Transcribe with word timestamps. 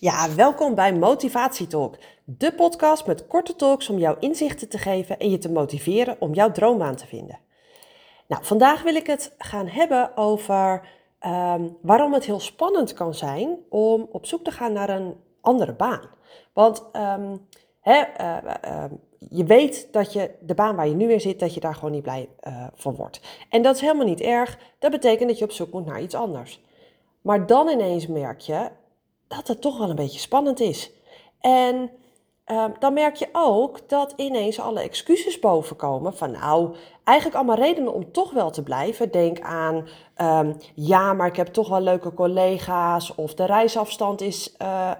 Ja, 0.00 0.34
welkom 0.34 0.74
bij 0.74 0.94
Motivatietalk, 0.94 1.96
de 2.24 2.52
podcast 2.52 3.06
met 3.06 3.26
korte 3.26 3.56
talks 3.56 3.88
om 3.88 3.98
jou 3.98 4.16
inzichten 4.20 4.68
te 4.68 4.78
geven 4.78 5.18
en 5.18 5.30
je 5.30 5.38
te 5.38 5.52
motiveren 5.52 6.16
om 6.18 6.34
jouw 6.34 6.50
droombaan 6.50 6.96
te 6.96 7.06
vinden. 7.06 7.38
Nou, 8.26 8.44
vandaag 8.44 8.82
wil 8.82 8.94
ik 8.94 9.06
het 9.06 9.34
gaan 9.38 9.66
hebben 9.66 10.16
over 10.16 10.88
ehm, 11.18 11.68
waarom 11.80 12.12
het 12.12 12.24
heel 12.24 12.40
spannend 12.40 12.92
kan 12.92 13.14
zijn 13.14 13.58
om 13.68 14.08
op 14.12 14.26
zoek 14.26 14.44
te 14.44 14.50
gaan 14.50 14.72
naar 14.72 14.88
een 14.88 15.14
andere 15.40 15.72
baan. 15.72 16.08
Want 16.52 16.84
ehm, 16.92 17.36
eh, 17.80 18.02
eh, 18.16 18.90
je 19.18 19.44
weet 19.44 19.88
dat 19.92 20.12
je 20.12 20.30
de 20.40 20.54
baan 20.54 20.76
waar 20.76 20.88
je 20.88 20.94
nu 20.94 21.12
in 21.12 21.20
zit, 21.20 21.40
dat 21.40 21.54
je 21.54 21.60
daar 21.60 21.74
gewoon 21.74 21.92
niet 21.92 22.02
blij 22.02 22.28
uh, 22.48 22.66
van 22.74 22.94
wordt. 22.94 23.20
En 23.48 23.62
dat 23.62 23.74
is 23.74 23.80
helemaal 23.80 24.06
niet 24.06 24.20
erg. 24.20 24.58
Dat 24.78 24.90
betekent 24.90 25.28
dat 25.28 25.38
je 25.38 25.44
op 25.44 25.52
zoek 25.52 25.72
moet 25.72 25.86
naar 25.86 26.02
iets 26.02 26.14
anders. 26.14 26.60
Maar 27.20 27.46
dan 27.46 27.68
ineens 27.68 28.06
merk 28.06 28.40
je, 28.40 28.68
dat 29.36 29.48
het 29.48 29.60
toch 29.60 29.78
wel 29.78 29.90
een 29.90 29.96
beetje 29.96 30.18
spannend 30.18 30.60
is. 30.60 30.90
En 31.40 31.90
uh, 32.46 32.64
dan 32.78 32.92
merk 32.92 33.16
je 33.16 33.28
ook 33.32 33.88
dat 33.88 34.12
ineens 34.16 34.60
alle 34.60 34.80
excuses 34.80 35.38
bovenkomen 35.38 36.16
van 36.16 36.30
nou, 36.30 36.74
eigenlijk 37.04 37.36
allemaal 37.36 37.56
redenen 37.56 37.94
om 37.94 38.12
toch 38.12 38.32
wel 38.32 38.50
te 38.50 38.62
blijven. 38.62 39.10
Denk 39.10 39.40
aan 39.40 39.88
um, 40.16 40.56
ja, 40.74 41.12
maar 41.12 41.26
ik 41.26 41.36
heb 41.36 41.46
toch 41.46 41.68
wel 41.68 41.80
leuke 41.80 42.14
collega's 42.14 43.14
of 43.14 43.34
de 43.34 43.44
reisafstand 43.44 44.20
is 44.20 44.54
uh, 44.62 44.90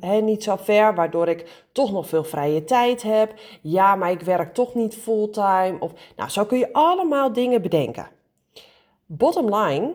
uh, 0.00 0.22
niet 0.22 0.42
zo 0.42 0.56
ver, 0.56 0.94
waardoor 0.94 1.28
ik 1.28 1.66
toch 1.72 1.92
nog 1.92 2.08
veel 2.08 2.24
vrije 2.24 2.64
tijd 2.64 3.02
heb. 3.02 3.34
Ja, 3.62 3.96
maar 3.96 4.10
ik 4.10 4.20
werk 4.20 4.54
toch 4.54 4.74
niet 4.74 4.96
fulltime. 4.96 5.76
Of, 5.80 5.92
nou, 6.16 6.30
zo 6.30 6.44
kun 6.44 6.58
je 6.58 6.72
allemaal 6.72 7.32
dingen 7.32 7.62
bedenken. 7.62 8.08
Bottom 9.06 9.54
line, 9.54 9.94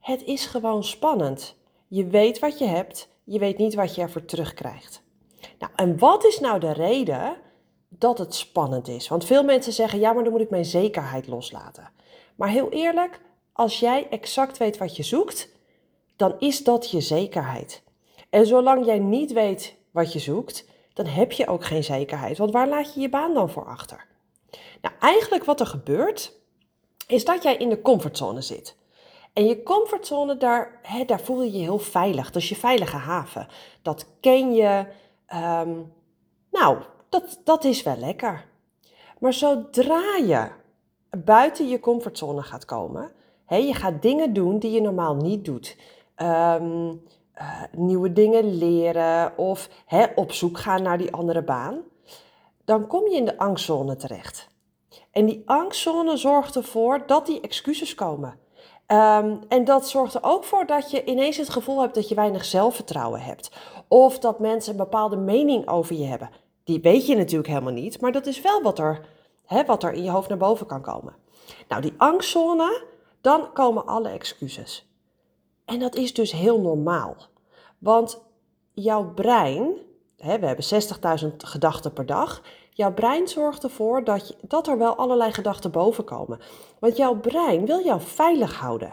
het 0.00 0.24
is 0.24 0.46
gewoon 0.46 0.84
spannend. 0.84 1.56
Je 1.88 2.06
weet 2.06 2.38
wat 2.38 2.58
je 2.58 2.64
hebt, 2.64 3.08
je 3.24 3.38
weet 3.38 3.58
niet 3.58 3.74
wat 3.74 3.94
je 3.94 4.02
ervoor 4.02 4.24
terugkrijgt. 4.24 5.02
Nou, 5.58 5.72
en 5.76 5.98
wat 5.98 6.24
is 6.24 6.40
nou 6.40 6.60
de 6.60 6.72
reden 6.72 7.36
dat 7.88 8.18
het 8.18 8.34
spannend 8.34 8.88
is? 8.88 9.08
Want 9.08 9.24
veel 9.24 9.44
mensen 9.44 9.72
zeggen, 9.72 9.98
ja, 9.98 10.12
maar 10.12 10.22
dan 10.22 10.32
moet 10.32 10.40
ik 10.40 10.50
mijn 10.50 10.64
zekerheid 10.64 11.26
loslaten. 11.26 11.90
Maar 12.36 12.48
heel 12.48 12.70
eerlijk, 12.70 13.20
als 13.52 13.80
jij 13.80 14.08
exact 14.10 14.58
weet 14.58 14.78
wat 14.78 14.96
je 14.96 15.02
zoekt, 15.02 15.48
dan 16.16 16.34
is 16.38 16.64
dat 16.64 16.90
je 16.90 17.00
zekerheid. 17.00 17.82
En 18.30 18.46
zolang 18.46 18.84
jij 18.86 18.98
niet 18.98 19.32
weet 19.32 19.76
wat 19.90 20.12
je 20.12 20.18
zoekt, 20.18 20.64
dan 20.92 21.06
heb 21.06 21.32
je 21.32 21.46
ook 21.46 21.64
geen 21.64 21.84
zekerheid. 21.84 22.38
Want 22.38 22.52
waar 22.52 22.68
laat 22.68 22.94
je 22.94 23.00
je 23.00 23.08
baan 23.08 23.34
dan 23.34 23.50
voor 23.50 23.64
achter? 23.64 24.06
Nou, 24.80 24.94
eigenlijk 25.00 25.44
wat 25.44 25.60
er 25.60 25.66
gebeurt, 25.66 26.32
is 27.06 27.24
dat 27.24 27.42
jij 27.42 27.56
in 27.56 27.68
de 27.68 27.82
comfortzone 27.82 28.40
zit. 28.40 28.76
En 29.36 29.46
je 29.46 29.62
comfortzone, 29.62 30.36
daar, 30.36 30.78
hè, 30.82 31.04
daar 31.04 31.20
voel 31.20 31.42
je 31.42 31.52
je 31.52 31.58
heel 31.58 31.78
veilig. 31.78 32.30
Dat 32.30 32.42
is 32.42 32.48
je 32.48 32.56
veilige 32.56 32.96
haven. 32.96 33.46
Dat 33.82 34.06
ken 34.20 34.54
je. 34.54 34.86
Ehm, 35.26 35.74
nou, 36.50 36.78
dat, 37.08 37.40
dat 37.44 37.64
is 37.64 37.82
wel 37.82 37.96
lekker. 37.96 38.44
Maar 39.18 39.32
zodra 39.32 40.16
je 40.26 40.48
buiten 41.24 41.68
je 41.68 41.80
comfortzone 41.80 42.42
gaat 42.42 42.64
komen, 42.64 43.12
hè, 43.44 43.56
je 43.56 43.74
gaat 43.74 44.02
dingen 44.02 44.32
doen 44.32 44.58
die 44.58 44.70
je 44.70 44.80
normaal 44.80 45.14
niet 45.14 45.44
doet. 45.44 45.76
Ehm, 46.14 46.94
eh, 47.32 47.62
nieuwe 47.72 48.12
dingen 48.12 48.58
leren 48.58 49.38
of 49.38 49.68
hè, 49.86 50.06
op 50.14 50.32
zoek 50.32 50.58
gaan 50.58 50.82
naar 50.82 50.98
die 50.98 51.12
andere 51.12 51.42
baan. 51.42 51.80
Dan 52.64 52.86
kom 52.86 53.08
je 53.08 53.16
in 53.16 53.24
de 53.24 53.38
angstzone 53.38 53.96
terecht. 53.96 54.48
En 55.10 55.26
die 55.26 55.42
angstzone 55.44 56.16
zorgt 56.16 56.56
ervoor 56.56 57.06
dat 57.06 57.26
die 57.26 57.40
excuses 57.40 57.94
komen. 57.94 58.44
Um, 58.88 59.40
en 59.48 59.64
dat 59.64 59.88
zorgt 59.88 60.14
er 60.14 60.22
ook 60.22 60.44
voor 60.44 60.66
dat 60.66 60.90
je 60.90 61.04
ineens 61.04 61.36
het 61.36 61.48
gevoel 61.48 61.80
hebt 61.80 61.94
dat 61.94 62.08
je 62.08 62.14
weinig 62.14 62.44
zelfvertrouwen 62.44 63.20
hebt. 63.20 63.50
Of 63.88 64.18
dat 64.18 64.38
mensen 64.38 64.72
een 64.72 64.78
bepaalde 64.78 65.16
mening 65.16 65.68
over 65.68 65.96
je 65.96 66.04
hebben. 66.04 66.30
Die 66.64 66.80
weet 66.80 67.06
je 67.06 67.16
natuurlijk 67.16 67.48
helemaal 67.48 67.72
niet, 67.72 68.00
maar 68.00 68.12
dat 68.12 68.26
is 68.26 68.40
wel 68.40 68.62
wat 68.62 68.78
er, 68.78 69.00
hè, 69.44 69.64
wat 69.64 69.82
er 69.82 69.92
in 69.92 70.02
je 70.02 70.10
hoofd 70.10 70.28
naar 70.28 70.38
boven 70.38 70.66
kan 70.66 70.82
komen. 70.82 71.14
Nou, 71.68 71.82
die 71.82 71.94
angstzone, 71.96 72.84
dan 73.20 73.52
komen 73.52 73.86
alle 73.86 74.08
excuses. 74.08 74.86
En 75.64 75.78
dat 75.78 75.94
is 75.94 76.14
dus 76.14 76.32
heel 76.32 76.60
normaal. 76.60 77.16
Want 77.78 78.22
jouw 78.72 79.12
brein, 79.14 79.72
hè, 80.16 80.38
we 80.38 80.46
hebben 80.46 80.64
60.000 80.64 81.36
gedachten 81.36 81.92
per 81.92 82.06
dag. 82.06 82.42
Jouw 82.76 82.92
brein 82.92 83.28
zorgt 83.28 83.62
ervoor 83.62 84.04
dat, 84.04 84.36
dat 84.40 84.66
er 84.66 84.78
wel 84.78 84.96
allerlei 84.96 85.32
gedachten 85.32 85.70
boven 85.70 86.04
komen. 86.04 86.38
Want 86.78 86.96
jouw 86.96 87.14
brein 87.14 87.66
wil 87.66 87.84
jou 87.84 88.00
veilig 88.00 88.58
houden. 88.58 88.92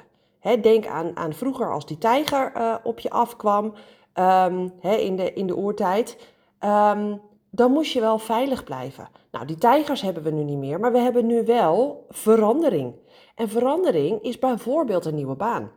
denk 0.61 0.87
aan, 0.87 1.17
aan 1.17 1.33
vroeger 1.33 1.71
als 1.71 1.85
die 1.85 1.97
tijger 1.97 2.51
uh, 2.57 2.75
op 2.83 2.99
je 2.99 3.09
afkwam 3.09 3.73
um, 4.13 4.73
in, 4.81 5.15
de, 5.15 5.33
in 5.33 5.47
de 5.47 5.57
oertijd. 5.57 6.17
Um, 6.59 7.21
dan 7.49 7.71
moest 7.71 7.91
je 7.91 7.99
wel 7.99 8.17
veilig 8.17 8.63
blijven. 8.63 9.09
Nou, 9.31 9.45
die 9.45 9.57
tijgers 9.57 10.01
hebben 10.01 10.23
we 10.23 10.31
nu 10.31 10.43
niet 10.43 10.57
meer, 10.57 10.79
maar 10.79 10.91
we 10.91 10.99
hebben 10.99 11.25
nu 11.25 11.45
wel 11.45 12.05
verandering. 12.09 12.93
En 13.35 13.49
verandering 13.49 14.21
is 14.21 14.39
bijvoorbeeld 14.39 15.05
een 15.05 15.15
nieuwe 15.15 15.35
baan. 15.35 15.71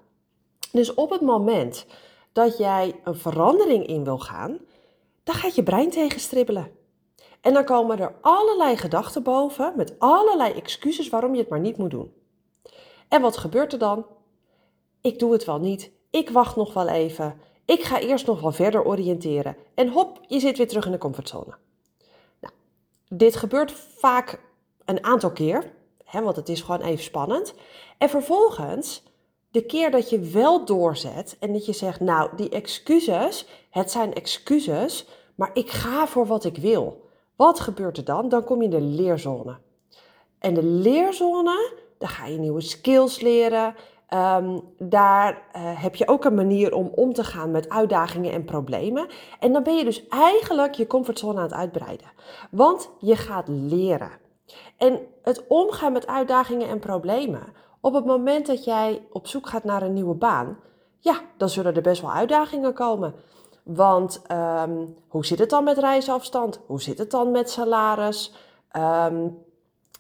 Dus 0.73 0.95
op 0.95 1.11
het 1.11 1.21
moment 1.21 1.87
dat 2.33 2.59
jij 2.59 3.01
een 3.05 3.17
verandering 3.17 3.87
in 3.87 4.05
wil 4.05 4.19
gaan, 4.19 4.59
dan 5.23 5.35
gaat 5.35 5.55
je 5.55 5.63
brein 5.63 5.91
tegenstribbelen. 5.91 6.85
En 7.47 7.53
dan 7.53 7.65
komen 7.65 7.99
er 7.99 8.15
allerlei 8.21 8.77
gedachten 8.77 9.23
boven 9.23 9.73
met 9.77 9.95
allerlei 9.99 10.53
excuses 10.53 11.09
waarom 11.09 11.35
je 11.35 11.41
het 11.41 11.49
maar 11.49 11.61
niet 11.61 11.77
moet 11.77 11.91
doen. 11.91 12.13
En 13.09 13.23
wat 13.23 13.37
gebeurt 13.37 13.73
er 13.73 13.79
dan? 13.79 14.07
Ik 15.01 15.19
doe 15.19 15.33
het 15.33 15.45
wel 15.45 15.59
niet. 15.59 15.91
Ik 16.11 16.31
wacht 16.31 16.57
nog 16.57 16.75
wel 16.75 16.89
even. 16.89 17.41
Ik 17.65 17.83
ga 17.83 18.01
eerst 18.01 18.27
nog 18.27 18.41
wel 18.41 18.53
verder 18.53 18.85
oriënteren. 18.85 19.57
En 19.75 19.89
hop, 19.89 20.21
je 20.27 20.41
zit 20.41 20.57
weer 20.57 20.69
terug 20.69 20.87
in 20.87 20.93
de 20.93 20.99
comfortzone. 20.99 21.55
Nou, 22.41 22.55
dit 23.09 23.37
gebeurt 23.37 23.73
vaak 23.73 24.41
een 24.85 25.05
aantal 25.05 25.33
keer, 25.33 25.73
hè, 26.05 26.23
want 26.23 26.37
het 26.37 26.49
is 26.49 26.61
gewoon 26.61 26.81
even 26.81 27.05
spannend. 27.05 27.55
En 27.99 28.09
vervolgens, 28.09 29.03
de 29.51 29.63
keer 29.63 29.91
dat 29.91 30.11
je 30.11 30.21
wel 30.21 30.65
doorzet 30.65 31.37
en 31.41 31.53
dat 31.53 31.67
je 31.67 31.73
zegt, 31.73 32.01
nou, 32.01 32.37
die 32.37 32.49
excuses, 32.49 33.47
het 33.71 33.91
zijn 33.91 34.15
excuses, 34.15 35.07
maar 35.35 35.51
ik 35.53 35.71
ga 35.71 36.07
voor 36.07 36.27
wat 36.27 36.45
ik 36.45 36.57
wil. 36.57 37.05
Wat 37.37 37.61
gebeurt 37.61 37.97
er 37.97 38.05
dan? 38.05 38.29
Dan 38.29 38.45
kom 38.45 38.59
je 38.59 38.65
in 38.65 38.71
de 38.71 38.81
leerzone. 38.81 39.57
En 40.39 40.55
de 40.55 40.65
leerzone, 40.65 41.73
daar 41.99 42.09
ga 42.09 42.27
je 42.27 42.39
nieuwe 42.39 42.61
skills 42.61 43.21
leren. 43.21 43.75
Um, 44.15 44.61
daar 44.79 45.33
uh, 45.33 45.83
heb 45.83 45.95
je 45.95 46.09
ook 46.09 46.25
een 46.25 46.35
manier 46.35 46.75
om 46.75 46.91
om 46.95 47.13
te 47.13 47.25
gaan 47.25 47.51
met 47.51 47.69
uitdagingen 47.69 48.33
en 48.33 48.45
problemen. 48.45 49.07
En 49.41 49.53
dan 49.53 49.63
ben 49.63 49.77
je 49.77 49.85
dus 49.85 50.09
eigenlijk 50.09 50.75
je 50.75 50.87
comfortzone 50.87 51.37
aan 51.37 51.43
het 51.43 51.53
uitbreiden. 51.53 52.07
Want 52.51 52.91
je 52.99 53.17
gaat 53.17 53.49
leren. 53.49 54.11
En 54.77 55.01
het 55.23 55.45
omgaan 55.49 55.93
met 55.93 56.07
uitdagingen 56.07 56.69
en 56.69 56.79
problemen. 56.79 57.43
Op 57.81 57.95
het 57.95 58.05
moment 58.05 58.47
dat 58.47 58.65
jij 58.65 59.07
op 59.11 59.27
zoek 59.27 59.47
gaat 59.49 59.65
naar 59.65 59.83
een 59.83 59.93
nieuwe 59.93 60.15
baan, 60.15 60.59
ja, 60.99 61.21
dan 61.37 61.49
zullen 61.49 61.75
er 61.75 61.83
best 61.83 62.01
wel 62.01 62.13
uitdagingen 62.13 62.73
komen. 62.73 63.15
Want 63.67 64.23
um, 64.33 64.97
hoe 65.09 65.27
zit 65.27 65.39
het 65.39 65.51
dan 65.51 65.65
met 65.65 65.79
reisafstand? 65.79 66.61
Hoe 66.67 66.83
zit 66.83 66.99
het 66.99 67.11
dan 67.11 67.31
met 67.31 67.51
salaris? 67.51 68.33
Um, 68.77 69.45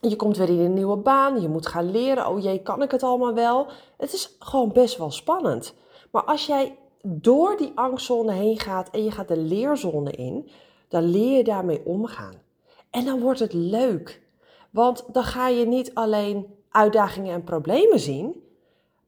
je 0.00 0.16
komt 0.16 0.36
weer 0.36 0.48
in 0.48 0.58
een 0.58 0.74
nieuwe 0.74 0.96
baan, 0.96 1.40
je 1.40 1.48
moet 1.48 1.66
gaan 1.66 1.90
leren. 1.90 2.28
Oh 2.28 2.42
jee, 2.42 2.62
kan 2.62 2.82
ik 2.82 2.90
het 2.90 3.02
allemaal 3.02 3.34
wel? 3.34 3.66
Het 3.96 4.12
is 4.12 4.36
gewoon 4.38 4.72
best 4.72 4.96
wel 4.96 5.10
spannend. 5.10 5.74
Maar 6.10 6.24
als 6.24 6.46
jij 6.46 6.78
door 7.02 7.56
die 7.56 7.72
angstzone 7.74 8.32
heen 8.32 8.58
gaat 8.58 8.90
en 8.90 9.04
je 9.04 9.10
gaat 9.10 9.28
de 9.28 9.36
leerzone 9.36 10.10
in, 10.10 10.50
dan 10.88 11.02
leer 11.02 11.36
je 11.36 11.44
daarmee 11.44 11.82
omgaan. 11.84 12.34
En 12.90 13.04
dan 13.04 13.20
wordt 13.20 13.40
het 13.40 13.52
leuk. 13.52 14.22
Want 14.70 15.04
dan 15.12 15.24
ga 15.24 15.48
je 15.48 15.66
niet 15.66 15.94
alleen 15.94 16.46
uitdagingen 16.70 17.34
en 17.34 17.44
problemen 17.44 18.00
zien, 18.00 18.42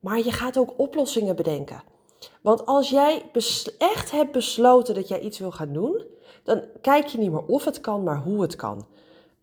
maar 0.01 0.19
je 0.19 0.33
gaat 0.33 0.59
ook 0.59 0.75
oplossingen 0.77 1.37
bedenken. 1.37 1.83
Want 2.43 2.67
als 2.67 2.91
jij 2.91 3.31
echt 3.79 4.11
hebt 4.11 4.33
besloten 4.33 4.95
dat 4.95 5.09
jij 5.09 5.21
iets 5.21 5.39
wil 5.39 5.51
gaan 5.51 5.73
doen, 5.73 6.05
dan 6.43 6.63
kijk 6.81 7.07
je 7.07 7.19
niet 7.19 7.31
meer 7.31 7.47
of 7.47 7.65
het 7.65 7.81
kan, 7.81 8.03
maar 8.03 8.19
hoe 8.19 8.43
het 8.43 8.57
kan. 8.57 8.87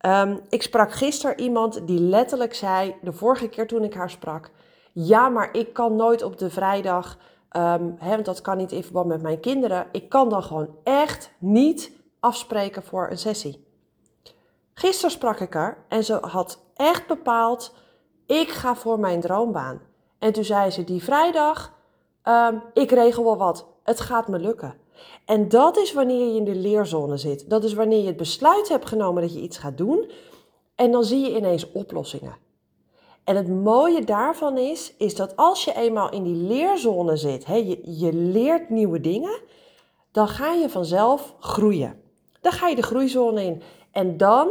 Um, 0.05 0.41
ik 0.49 0.61
sprak 0.61 0.91
gisteren 0.91 1.39
iemand 1.39 1.87
die 1.87 1.99
letterlijk 1.99 2.53
zei, 2.53 2.95
de 3.01 3.13
vorige 3.13 3.47
keer 3.47 3.67
toen 3.67 3.83
ik 3.83 3.93
haar 3.93 4.09
sprak, 4.09 4.51
ja, 4.93 5.29
maar 5.29 5.49
ik 5.53 5.73
kan 5.73 5.95
nooit 5.95 6.23
op 6.23 6.37
de 6.37 6.49
vrijdag, 6.49 7.17
hè, 7.97 8.09
want 8.09 8.25
dat 8.25 8.41
kan 8.41 8.57
niet 8.57 8.71
in 8.71 8.83
verband 8.83 9.07
met 9.07 9.21
mijn 9.21 9.39
kinderen, 9.39 9.87
ik 9.91 10.09
kan 10.09 10.29
dan 10.29 10.43
gewoon 10.43 10.75
echt 10.83 11.31
niet 11.39 11.91
afspreken 12.19 12.83
voor 12.83 13.09
een 13.09 13.17
sessie. 13.17 13.67
Gisteren 14.73 15.11
sprak 15.11 15.39
ik 15.39 15.53
haar 15.53 15.85
en 15.87 16.03
ze 16.03 16.17
had 16.21 16.59
echt 16.75 17.07
bepaald, 17.07 17.75
ik 18.25 18.49
ga 18.49 18.75
voor 18.75 18.99
mijn 18.99 19.21
droombaan. 19.21 19.81
En 20.19 20.33
toen 20.33 20.43
zei 20.43 20.71
ze, 20.71 20.83
die 20.83 21.03
vrijdag 21.03 21.73
um, 22.27 22.61
ik 22.73 22.91
regel 22.91 23.23
wel 23.23 23.37
wat, 23.37 23.67
het 23.83 23.99
gaat 23.99 24.27
me 24.27 24.39
lukken. 24.39 24.75
En 25.25 25.49
dat 25.49 25.77
is 25.77 25.93
wanneer 25.93 26.27
je 26.27 26.35
in 26.35 26.43
de 26.43 26.55
leerzone 26.55 27.17
zit. 27.17 27.49
Dat 27.49 27.63
is 27.63 27.73
wanneer 27.73 27.99
je 27.99 28.07
het 28.07 28.17
besluit 28.17 28.69
hebt 28.69 28.85
genomen 28.85 29.21
dat 29.21 29.33
je 29.33 29.41
iets 29.41 29.57
gaat 29.57 29.77
doen. 29.77 30.11
En 30.75 30.91
dan 30.91 31.03
zie 31.03 31.19
je 31.19 31.37
ineens 31.37 31.71
oplossingen. 31.71 32.37
En 33.23 33.35
het 33.35 33.47
mooie 33.49 34.03
daarvan 34.03 34.57
is, 34.57 34.93
is 34.97 35.15
dat 35.15 35.35
als 35.35 35.65
je 35.65 35.75
eenmaal 35.75 36.11
in 36.11 36.23
die 36.23 36.35
leerzone 36.35 37.15
zit, 37.15 37.45
je, 37.45 37.79
je 37.99 38.13
leert 38.13 38.69
nieuwe 38.69 39.01
dingen, 39.01 39.39
dan 40.11 40.27
ga 40.27 40.53
je 40.53 40.69
vanzelf 40.69 41.35
groeien. 41.39 42.01
Dan 42.41 42.51
ga 42.51 42.67
je 42.67 42.75
de 42.75 42.81
groeizone 42.81 43.43
in. 43.43 43.61
En 43.91 44.17
dan, 44.17 44.49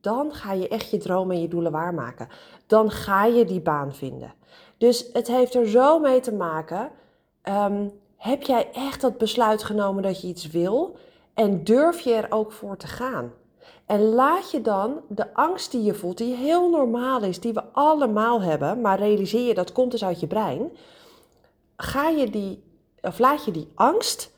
dan 0.00 0.32
ga 0.32 0.52
je 0.52 0.68
echt 0.68 0.90
je 0.90 0.98
dromen 0.98 1.36
en 1.36 1.42
je 1.42 1.48
doelen 1.48 1.72
waarmaken. 1.72 2.28
Dan 2.66 2.90
ga 2.90 3.24
je 3.24 3.44
die 3.44 3.60
baan 3.60 3.94
vinden. 3.94 4.34
Dus 4.80 5.06
het 5.12 5.26
heeft 5.26 5.54
er 5.54 5.68
zo 5.68 5.98
mee 5.98 6.20
te 6.20 6.32
maken. 6.32 6.90
Ehm, 7.42 7.88
heb 8.16 8.42
jij 8.42 8.70
echt 8.72 9.00
dat 9.00 9.18
besluit 9.18 9.62
genomen 9.62 10.02
dat 10.02 10.20
je 10.20 10.28
iets 10.28 10.46
wil? 10.46 10.96
En 11.34 11.64
durf 11.64 12.00
je 12.00 12.14
er 12.14 12.26
ook 12.30 12.52
voor 12.52 12.76
te 12.76 12.86
gaan? 12.86 13.32
En 13.86 14.00
laat 14.00 14.50
je 14.50 14.60
dan 14.60 15.00
de 15.08 15.34
angst 15.34 15.70
die 15.70 15.82
je 15.82 15.94
voelt, 15.94 16.18
die 16.18 16.34
heel 16.34 16.70
normaal 16.70 17.22
is, 17.22 17.40
die 17.40 17.52
we 17.52 17.62
allemaal 17.72 18.42
hebben, 18.42 18.80
maar 18.80 18.98
realiseer 18.98 19.46
je 19.46 19.54
dat 19.54 19.72
komt 19.72 19.90
dus 19.90 20.04
uit 20.04 20.20
je 20.20 20.26
brein. 20.26 20.76
Ga 21.76 22.08
je 22.08 22.30
die, 22.30 22.62
of 23.00 23.18
laat 23.18 23.44
je 23.44 23.50
die 23.50 23.68
angst, 23.74 24.32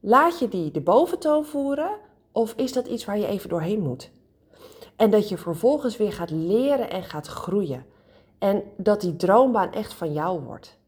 laat 0.00 0.38
je 0.38 0.48
die 0.48 0.70
de 0.70 0.80
boventoon 0.80 1.44
voeren, 1.44 1.90
of 2.32 2.52
is 2.56 2.72
dat 2.72 2.86
iets 2.86 3.04
waar 3.04 3.18
je 3.18 3.26
even 3.26 3.48
doorheen 3.48 3.80
moet? 3.80 4.10
En 4.96 5.10
dat 5.10 5.28
je 5.28 5.38
vervolgens 5.38 5.96
weer 5.96 6.12
gaat 6.12 6.30
leren 6.30 6.90
en 6.90 7.02
gaat 7.02 7.26
groeien. 7.26 7.94
En 8.38 8.62
dat 8.76 9.00
die 9.00 9.16
droombaan 9.16 9.72
echt 9.72 9.92
van 9.92 10.12
jou 10.12 10.40
wordt. 10.40 10.78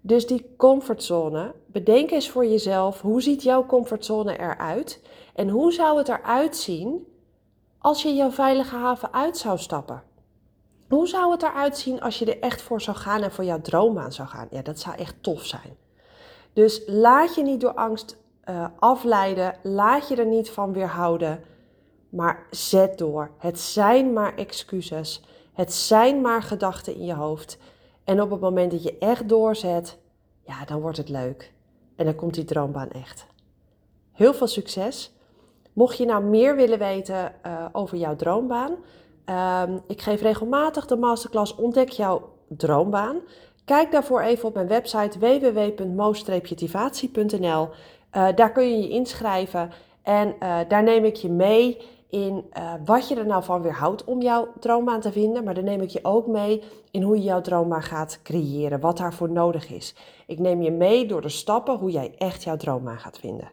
Dus 0.00 0.26
die 0.26 0.54
comfortzone, 0.56 1.54
bedenk 1.66 2.10
eens 2.10 2.30
voor 2.30 2.46
jezelf, 2.46 3.00
hoe 3.00 3.22
ziet 3.22 3.42
jouw 3.42 3.66
comfortzone 3.66 4.38
eruit? 4.38 5.02
En 5.34 5.48
hoe 5.48 5.72
zou 5.72 5.98
het 5.98 6.08
eruit 6.08 6.56
zien 6.56 7.06
als 7.78 8.02
je 8.02 8.14
jouw 8.14 8.30
veilige 8.30 8.76
haven 8.76 9.12
uit 9.12 9.38
zou 9.38 9.58
stappen? 9.58 10.02
Hoe 10.88 11.06
zou 11.06 11.32
het 11.32 11.42
eruit 11.42 11.78
zien 11.78 12.00
als 12.00 12.18
je 12.18 12.24
er 12.24 12.40
echt 12.40 12.62
voor 12.62 12.80
zou 12.80 12.96
gaan 12.96 13.22
en 13.22 13.32
voor 13.32 13.44
jouw 13.44 13.60
droombaan 13.60 14.12
zou 14.12 14.28
gaan? 14.28 14.46
Ja, 14.50 14.62
dat 14.62 14.78
zou 14.78 14.96
echt 14.96 15.14
tof 15.20 15.44
zijn. 15.44 15.76
Dus 16.52 16.82
laat 16.86 17.34
je 17.34 17.42
niet 17.42 17.60
door 17.60 17.74
angst 17.74 18.16
uh, 18.44 18.66
afleiden, 18.78 19.54
laat 19.62 20.08
je 20.08 20.16
er 20.16 20.26
niet 20.26 20.50
van 20.50 20.72
weerhouden, 20.72 21.44
maar 22.08 22.46
zet 22.50 22.98
door. 22.98 23.30
Het 23.38 23.60
zijn 23.60 24.12
maar 24.12 24.36
excuses, 24.36 25.24
het 25.58 25.72
zijn 25.72 26.20
maar 26.20 26.42
gedachten 26.42 26.94
in 26.94 27.04
je 27.04 27.14
hoofd. 27.14 27.58
En 28.04 28.22
op 28.22 28.30
het 28.30 28.40
moment 28.40 28.70
dat 28.70 28.82
je 28.82 28.98
echt 28.98 29.28
doorzet, 29.28 29.98
ja, 30.40 30.64
dan 30.64 30.80
wordt 30.80 30.96
het 30.96 31.08
leuk. 31.08 31.52
En 31.96 32.04
dan 32.04 32.14
komt 32.14 32.34
die 32.34 32.44
droombaan 32.44 32.90
echt. 32.90 33.26
Heel 34.12 34.34
veel 34.34 34.46
succes. 34.46 35.12
Mocht 35.72 35.96
je 35.96 36.04
nou 36.04 36.24
meer 36.24 36.56
willen 36.56 36.78
weten 36.78 37.32
uh, 37.46 37.66
over 37.72 37.96
jouw 37.96 38.16
droombaan, 38.16 38.72
uh, 39.26 39.62
ik 39.86 40.00
geef 40.00 40.20
regelmatig 40.20 40.86
de 40.86 40.96
masterclass 40.96 41.54
Ontdek 41.54 41.88
jouw 41.88 42.32
droombaan. 42.48 43.20
Kijk 43.64 43.92
daarvoor 43.92 44.20
even 44.20 44.48
op 44.48 44.54
mijn 44.54 44.68
website 44.68 45.18
www.mo-tivatie.nl. 45.18 47.68
Uh, 48.16 48.28
daar 48.34 48.52
kun 48.52 48.70
je 48.70 48.82
je 48.82 48.88
inschrijven 48.88 49.70
en 50.02 50.28
uh, 50.28 50.58
daar 50.68 50.82
neem 50.82 51.04
ik 51.04 51.16
je 51.16 51.30
mee 51.30 51.78
in 52.10 52.44
uh, 52.58 52.72
wat 52.84 53.08
je 53.08 53.14
er 53.14 53.26
nou 53.26 53.44
van 53.44 53.62
weerhoudt 53.62 54.04
om 54.04 54.22
jouw 54.22 54.48
droombaan 54.60 55.00
te 55.00 55.12
vinden. 55.12 55.44
Maar 55.44 55.54
dan 55.54 55.64
neem 55.64 55.80
ik 55.80 55.88
je 55.88 56.04
ook 56.04 56.26
mee 56.26 56.62
in 56.90 57.02
hoe 57.02 57.16
je 57.16 57.22
jouw 57.22 57.40
droombaan 57.40 57.82
gaat 57.82 58.20
creëren, 58.22 58.80
wat 58.80 58.96
daarvoor 58.96 59.30
nodig 59.30 59.70
is. 59.70 59.94
Ik 60.26 60.38
neem 60.38 60.62
je 60.62 60.70
mee 60.70 61.06
door 61.06 61.20
de 61.20 61.28
stappen 61.28 61.76
hoe 61.76 61.90
jij 61.90 62.14
echt 62.18 62.42
jouw 62.42 62.56
droombaan 62.56 62.98
gaat 62.98 63.18
vinden. 63.18 63.50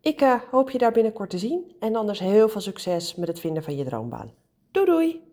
Ik 0.00 0.20
uh, 0.20 0.34
hoop 0.50 0.70
je 0.70 0.78
daar 0.78 0.92
binnenkort 0.92 1.30
te 1.30 1.38
zien 1.38 1.72
en 1.80 1.96
anders 1.96 2.18
heel 2.18 2.48
veel 2.48 2.60
succes 2.60 3.14
met 3.14 3.28
het 3.28 3.40
vinden 3.40 3.62
van 3.62 3.76
je 3.76 3.84
droombaan. 3.84 4.32
Doei 4.70 4.86
doei! 4.86 5.29